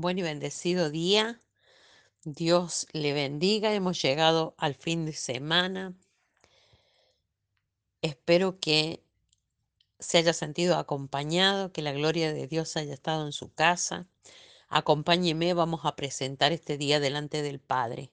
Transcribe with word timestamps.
Buen 0.00 0.18
y 0.18 0.22
bendecido 0.22 0.88
día. 0.88 1.38
Dios 2.24 2.86
le 2.94 3.12
bendiga. 3.12 3.74
Hemos 3.74 4.00
llegado 4.00 4.54
al 4.56 4.74
fin 4.74 5.04
de 5.04 5.12
semana. 5.12 5.92
Espero 8.00 8.58
que 8.60 9.04
se 9.98 10.16
haya 10.16 10.32
sentido 10.32 10.78
acompañado, 10.78 11.70
que 11.70 11.82
la 11.82 11.92
gloria 11.92 12.32
de 12.32 12.46
Dios 12.46 12.78
haya 12.78 12.94
estado 12.94 13.26
en 13.26 13.32
su 13.32 13.52
casa. 13.52 14.06
Acompáñeme, 14.70 15.52
vamos 15.52 15.82
a 15.84 15.96
presentar 15.96 16.52
este 16.52 16.78
día 16.78 16.98
delante 16.98 17.42
del 17.42 17.60
Padre. 17.60 18.10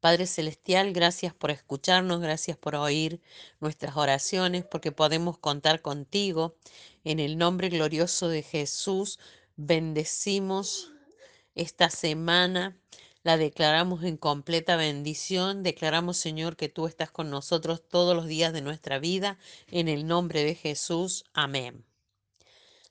Padre 0.00 0.26
Celestial, 0.26 0.94
gracias 0.94 1.34
por 1.34 1.50
escucharnos, 1.50 2.22
gracias 2.22 2.56
por 2.56 2.76
oír 2.76 3.20
nuestras 3.60 3.98
oraciones, 3.98 4.64
porque 4.64 4.90
podemos 4.90 5.36
contar 5.36 5.82
contigo. 5.82 6.56
En 7.04 7.20
el 7.20 7.36
nombre 7.36 7.68
glorioso 7.68 8.28
de 8.28 8.42
Jesús, 8.42 9.18
bendecimos 9.56 10.95
esta 11.56 11.90
semana. 11.90 12.76
La 13.24 13.36
declaramos 13.36 14.04
en 14.04 14.16
completa 14.16 14.76
bendición. 14.76 15.64
Declaramos, 15.64 16.16
Señor, 16.16 16.56
que 16.56 16.68
tú 16.68 16.86
estás 16.86 17.10
con 17.10 17.28
nosotros 17.28 17.82
todos 17.88 18.14
los 18.14 18.26
días 18.26 18.52
de 18.52 18.60
nuestra 18.60 19.00
vida. 19.00 19.36
En 19.68 19.88
el 19.88 20.06
nombre 20.06 20.44
de 20.44 20.54
Jesús. 20.54 21.24
Amén. 21.32 21.84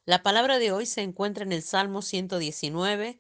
La 0.04 0.22
palabra 0.22 0.60
de 0.60 0.72
hoy 0.74 0.86
se 0.86 1.02
encuentra 1.02 1.46
en 1.46 1.52
el 1.52 1.64
Salmo 1.64 2.02
119, 2.02 3.20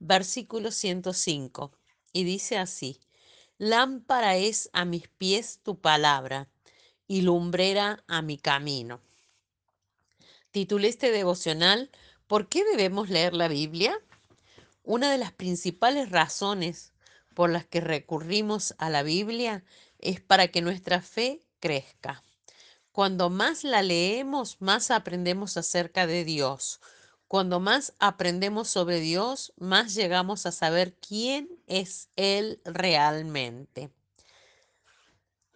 versículo 0.00 0.70
105, 0.70 1.72
y 2.12 2.24
dice 2.24 2.58
así, 2.58 3.00
Lámpara 3.56 4.36
es 4.36 4.68
a 4.74 4.84
mis 4.84 5.08
pies 5.08 5.60
tu 5.62 5.80
palabra 5.80 6.50
y 7.08 7.22
lumbrera 7.22 8.04
a 8.06 8.20
mi 8.20 8.36
camino. 8.36 9.00
Titulé 10.50 10.88
este 10.88 11.10
devocional, 11.10 11.90
¿por 12.26 12.48
qué 12.48 12.64
debemos 12.64 13.08
leer 13.08 13.32
la 13.32 13.48
Biblia? 13.48 13.98
Una 14.86 15.10
de 15.10 15.18
las 15.18 15.32
principales 15.32 16.10
razones 16.10 16.92
por 17.34 17.50
las 17.50 17.66
que 17.66 17.80
recurrimos 17.80 18.76
a 18.78 18.88
la 18.88 19.02
Biblia 19.02 19.64
es 19.98 20.20
para 20.20 20.46
que 20.46 20.62
nuestra 20.62 21.02
fe 21.02 21.40
crezca. 21.58 22.22
Cuando 22.92 23.28
más 23.28 23.64
la 23.64 23.82
leemos, 23.82 24.60
más 24.60 24.92
aprendemos 24.92 25.56
acerca 25.56 26.06
de 26.06 26.24
Dios. 26.24 26.80
Cuando 27.26 27.58
más 27.58 27.94
aprendemos 27.98 28.68
sobre 28.68 29.00
Dios, 29.00 29.52
más 29.56 29.92
llegamos 29.96 30.46
a 30.46 30.52
saber 30.52 30.94
quién 30.94 31.48
es 31.66 32.08
Él 32.14 32.60
realmente. 32.64 33.90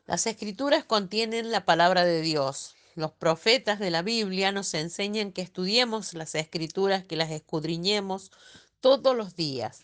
Las 0.07 0.27
escrituras 0.27 0.85
contienen 0.85 1.53
la 1.53 1.65
palabra 1.65 2.05
de 2.05 2.21
Dios. 2.21 2.75
Los 2.97 3.13
profetas 3.13 3.79
de 3.79 3.93
la 3.93 4.03
Biblia 4.03 4.51
nos 4.51 4.75
enseñan 4.75 5.31
que 5.31 5.43
estudiemos 5.43 6.15
las 6.15 6.35
escrituras, 6.35 7.05
que 7.05 7.15
las 7.15 7.31
escudriñemos 7.31 8.33
todos 8.81 9.17
los 9.17 9.37
días. 9.37 9.83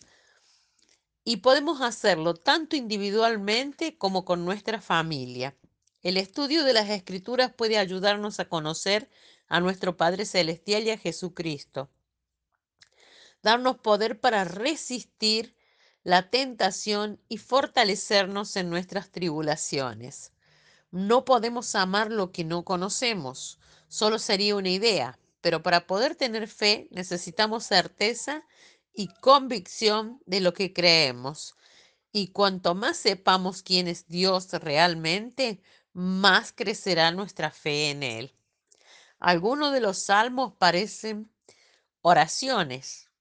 Y 1.23 1.37
podemos 1.37 1.81
hacerlo 1.81 2.33
tanto 2.35 2.75
individualmente 2.75 3.97
como 3.97 4.25
con 4.25 4.45
nuestra 4.45 4.81
familia. 4.81 5.55
El 6.01 6.17
estudio 6.17 6.63
de 6.63 6.73
las 6.73 6.89
escrituras 6.89 7.51
puede 7.53 7.77
ayudarnos 7.77 8.39
a 8.39 8.47
conocer 8.47 9.09
a 9.47 9.59
nuestro 9.59 9.97
Padre 9.97 10.25
Celestial 10.25 10.83
y 10.83 10.91
a 10.91 10.97
Jesucristo. 10.97 11.89
Darnos 13.43 13.77
poder 13.79 14.19
para 14.19 14.43
resistir 14.43 15.55
la 16.03 16.29
tentación 16.29 17.19
y 17.27 17.37
fortalecernos 17.37 18.55
en 18.55 18.69
nuestras 18.69 19.11
tribulaciones. 19.11 20.31
No 20.91 21.25
podemos 21.25 21.75
amar 21.75 22.11
lo 22.11 22.31
que 22.31 22.45
no 22.45 22.63
conocemos, 22.63 23.59
solo 23.89 24.19
sería 24.19 24.55
una 24.55 24.69
idea, 24.69 25.19
pero 25.41 25.61
para 25.63 25.85
poder 25.85 26.15
tener 26.15 26.47
fe 26.47 26.87
necesitamos 26.91 27.65
certeza 27.65 28.43
y 28.97 29.09
convicción 29.09 30.19
de 30.25 30.41
lo 30.41 30.53
que 30.55 30.73
creemos. 30.73 31.55
Y 32.11 32.29
cuanto 32.29 32.73
más 32.73 32.97
sepamos 32.97 33.61
quién 33.61 33.87
es 33.87 34.07
Dios 34.07 34.51
realmente, 34.53 35.61
más 35.93 36.51
crecerá 36.51 37.11
nuestra 37.11 37.51
fe 37.51 37.91
en 37.91 38.01
Él. 38.01 38.35
Algunos 39.19 39.71
de 39.71 39.81
los 39.81 39.99
salmos 39.99 40.53
parecen 40.57 41.31
oraciones, 42.01 43.11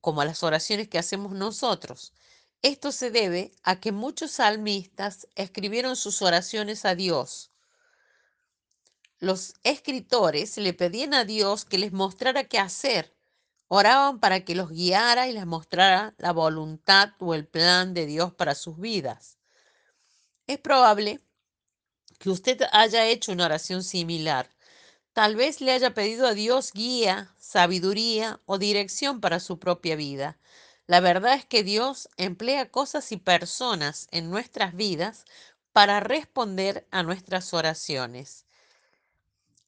como 0.00 0.24
las 0.24 0.42
oraciones 0.42 0.88
que 0.88 0.98
hacemos 0.98 1.34
nosotros. 1.34 2.12
Esto 2.60 2.90
se 2.90 3.12
debe 3.12 3.52
a 3.62 3.78
que 3.78 3.92
muchos 3.92 4.32
salmistas 4.32 5.28
escribieron 5.36 5.94
sus 5.94 6.20
oraciones 6.20 6.84
a 6.84 6.96
Dios. 6.96 7.52
Los 9.20 9.54
escritores 9.62 10.56
le 10.56 10.74
pedían 10.74 11.14
a 11.14 11.24
Dios 11.24 11.64
que 11.64 11.78
les 11.78 11.92
mostrara 11.92 12.42
qué 12.42 12.58
hacer 12.58 13.17
Oraban 13.68 14.18
para 14.18 14.44
que 14.44 14.54
los 14.54 14.70
guiara 14.70 15.28
y 15.28 15.32
les 15.32 15.46
mostrara 15.46 16.14
la 16.16 16.32
voluntad 16.32 17.12
o 17.18 17.34
el 17.34 17.46
plan 17.46 17.92
de 17.92 18.06
Dios 18.06 18.32
para 18.32 18.54
sus 18.54 18.78
vidas. 18.78 19.38
Es 20.46 20.58
probable 20.58 21.20
que 22.18 22.30
usted 22.30 22.62
haya 22.72 23.06
hecho 23.06 23.32
una 23.32 23.44
oración 23.44 23.84
similar. 23.84 24.48
Tal 25.12 25.36
vez 25.36 25.60
le 25.60 25.72
haya 25.72 25.92
pedido 25.92 26.26
a 26.26 26.34
Dios 26.34 26.72
guía, 26.72 27.34
sabiduría 27.38 28.40
o 28.46 28.56
dirección 28.56 29.20
para 29.20 29.40
su 29.40 29.58
propia 29.58 29.96
vida. 29.96 30.38
La 30.86 31.00
verdad 31.00 31.34
es 31.34 31.44
que 31.44 31.62
Dios 31.62 32.08
emplea 32.16 32.70
cosas 32.70 33.12
y 33.12 33.18
personas 33.18 34.08
en 34.10 34.30
nuestras 34.30 34.74
vidas 34.74 35.26
para 35.72 36.00
responder 36.00 36.86
a 36.90 37.02
nuestras 37.02 37.52
oraciones. 37.52 38.46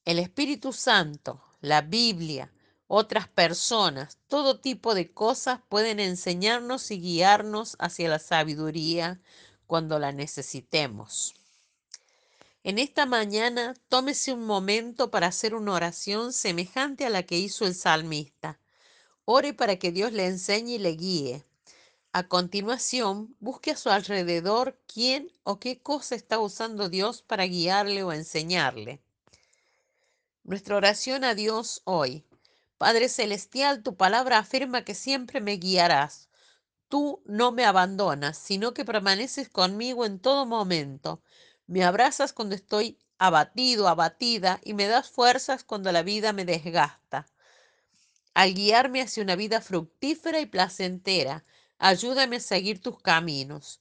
El 0.03 0.17
Espíritu 0.17 0.73
Santo, 0.73 1.43
la 1.61 1.81
Biblia, 1.81 2.51
otras 2.93 3.29
personas, 3.29 4.17
todo 4.27 4.59
tipo 4.59 4.93
de 4.93 5.13
cosas 5.13 5.61
pueden 5.69 6.01
enseñarnos 6.01 6.91
y 6.91 6.99
guiarnos 6.99 7.77
hacia 7.79 8.09
la 8.09 8.19
sabiduría 8.19 9.21
cuando 9.65 9.97
la 9.97 10.11
necesitemos. 10.11 11.33
En 12.65 12.79
esta 12.79 13.05
mañana 13.05 13.75
tómese 13.87 14.33
un 14.33 14.43
momento 14.45 15.09
para 15.09 15.27
hacer 15.27 15.55
una 15.55 15.71
oración 15.71 16.33
semejante 16.33 17.05
a 17.05 17.09
la 17.09 17.23
que 17.23 17.37
hizo 17.37 17.65
el 17.65 17.75
salmista. 17.75 18.59
Ore 19.23 19.53
para 19.53 19.77
que 19.77 19.93
Dios 19.93 20.11
le 20.11 20.25
enseñe 20.25 20.73
y 20.73 20.77
le 20.77 20.91
guíe. 20.91 21.45
A 22.11 22.27
continuación, 22.27 23.37
busque 23.39 23.71
a 23.71 23.77
su 23.77 23.89
alrededor 23.89 24.77
quién 24.85 25.31
o 25.43 25.59
qué 25.59 25.79
cosa 25.79 26.15
está 26.15 26.39
usando 26.39 26.89
Dios 26.89 27.21
para 27.21 27.45
guiarle 27.45 28.03
o 28.03 28.11
enseñarle. 28.11 28.99
Nuestra 30.43 30.75
oración 30.75 31.23
a 31.23 31.35
Dios 31.35 31.83
hoy. 31.85 32.25
Padre 32.81 33.09
Celestial, 33.09 33.83
tu 33.83 33.95
palabra 33.95 34.39
afirma 34.39 34.83
que 34.83 34.95
siempre 34.95 35.39
me 35.39 35.57
guiarás. 35.57 36.29
Tú 36.89 37.21
no 37.25 37.51
me 37.51 37.63
abandonas, 37.63 38.39
sino 38.39 38.73
que 38.73 38.85
permaneces 38.85 39.49
conmigo 39.49 40.03
en 40.03 40.17
todo 40.17 40.47
momento. 40.47 41.21
Me 41.67 41.83
abrazas 41.83 42.33
cuando 42.33 42.55
estoy 42.55 42.97
abatido, 43.19 43.87
abatida, 43.87 44.59
y 44.63 44.73
me 44.73 44.87
das 44.87 45.11
fuerzas 45.11 45.63
cuando 45.63 45.91
la 45.91 46.01
vida 46.01 46.33
me 46.33 46.43
desgasta. 46.43 47.27
Al 48.33 48.55
guiarme 48.55 49.03
hacia 49.03 49.21
una 49.21 49.35
vida 49.35 49.61
fructífera 49.61 50.39
y 50.39 50.47
placentera, 50.47 51.45
ayúdame 51.77 52.37
a 52.37 52.39
seguir 52.39 52.81
tus 52.81 52.99
caminos. 52.99 53.79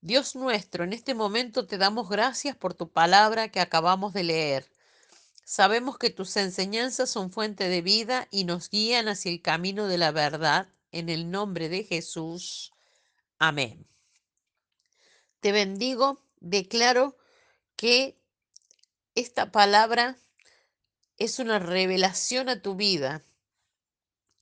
Dios 0.00 0.36
nuestro, 0.36 0.84
en 0.84 0.92
este 0.92 1.12
momento 1.12 1.66
te 1.66 1.76
damos 1.76 2.08
gracias 2.08 2.54
por 2.54 2.72
tu 2.72 2.88
palabra 2.88 3.48
que 3.48 3.58
acabamos 3.58 4.12
de 4.12 4.22
leer. 4.22 4.70
Sabemos 5.50 5.96
que 5.96 6.10
tus 6.10 6.36
enseñanzas 6.36 7.08
son 7.08 7.32
fuente 7.32 7.70
de 7.70 7.80
vida 7.80 8.28
y 8.30 8.44
nos 8.44 8.68
guían 8.68 9.08
hacia 9.08 9.32
el 9.32 9.40
camino 9.40 9.86
de 9.88 9.96
la 9.96 10.10
verdad. 10.10 10.68
En 10.92 11.08
el 11.08 11.30
nombre 11.30 11.70
de 11.70 11.84
Jesús. 11.84 12.74
Amén. 13.38 13.86
Te 15.40 15.52
bendigo, 15.52 16.22
declaro 16.40 17.16
que 17.76 18.20
esta 19.14 19.50
palabra 19.50 20.18
es 21.16 21.38
una 21.38 21.58
revelación 21.58 22.50
a 22.50 22.60
tu 22.60 22.76
vida, 22.76 23.22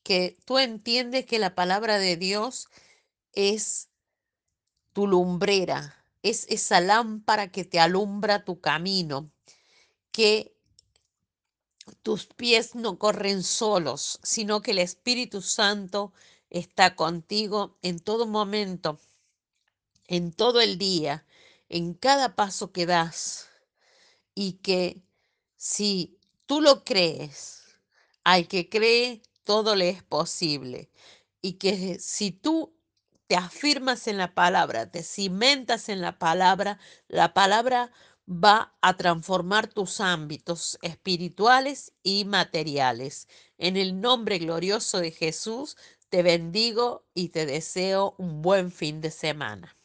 que 0.02 0.36
tú 0.44 0.58
entiendes 0.58 1.24
que 1.24 1.38
la 1.38 1.54
palabra 1.54 2.00
de 2.00 2.16
Dios 2.16 2.68
es 3.32 3.90
tu 4.92 5.06
lumbrera, 5.06 6.04
es 6.24 6.46
esa 6.48 6.80
lámpara 6.80 7.52
que 7.52 7.64
te 7.64 7.78
alumbra 7.78 8.44
tu 8.44 8.60
camino, 8.60 9.30
que 10.10 10.55
tus 12.02 12.26
pies 12.26 12.74
no 12.74 12.98
corren 12.98 13.42
solos, 13.42 14.18
sino 14.22 14.62
que 14.62 14.72
el 14.72 14.78
Espíritu 14.78 15.42
Santo 15.42 16.12
está 16.50 16.96
contigo 16.96 17.78
en 17.82 17.98
todo 17.98 18.26
momento, 18.26 18.98
en 20.06 20.32
todo 20.32 20.60
el 20.60 20.78
día, 20.78 21.26
en 21.68 21.94
cada 21.94 22.36
paso 22.36 22.72
que 22.72 22.86
das. 22.86 23.48
Y 24.34 24.54
que 24.54 25.02
si 25.56 26.18
tú 26.46 26.60
lo 26.60 26.84
crees, 26.84 27.62
al 28.24 28.48
que 28.48 28.68
cree, 28.68 29.22
todo 29.44 29.76
le 29.76 29.88
es 29.88 30.02
posible. 30.02 30.90
Y 31.40 31.54
que 31.54 31.98
si 31.98 32.32
tú 32.32 32.76
te 33.26 33.36
afirmas 33.36 34.06
en 34.06 34.18
la 34.18 34.34
palabra, 34.34 34.90
te 34.90 35.02
cimentas 35.02 35.88
en 35.88 36.00
la 36.00 36.18
palabra, 36.18 36.78
la 37.08 37.34
palabra 37.34 37.92
va 38.28 38.76
a 38.80 38.96
transformar 38.96 39.68
tus 39.68 40.00
ámbitos 40.00 40.78
espirituales 40.82 41.92
y 42.02 42.24
materiales. 42.24 43.28
En 43.58 43.76
el 43.76 44.00
nombre 44.00 44.38
glorioso 44.38 44.98
de 45.00 45.10
Jesús, 45.12 45.76
te 46.08 46.22
bendigo 46.22 47.04
y 47.14 47.30
te 47.30 47.46
deseo 47.46 48.14
un 48.18 48.42
buen 48.42 48.70
fin 48.72 49.00
de 49.00 49.10
semana. 49.10 49.75